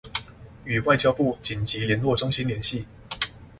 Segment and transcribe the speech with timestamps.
[0.63, 2.83] 與外交部緊急聯絡中心聯繫